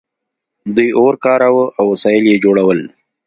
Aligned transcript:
دوی 0.75 0.89
اور 0.99 1.13
کاراوه 1.23 1.65
او 1.79 1.85
وسایل 1.93 2.23
یې 2.31 2.41
جوړول. 2.43 2.79